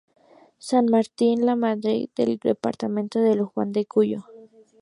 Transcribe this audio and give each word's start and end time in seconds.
San 0.57 0.87
Martín 0.87 1.41
y 1.43 1.45
Lamadrid 1.45 2.09
del 2.15 2.39
departamento 2.39 3.19
de 3.19 3.35
Luján 3.35 3.71
de 3.71 3.85
Cuyo. 3.85 4.25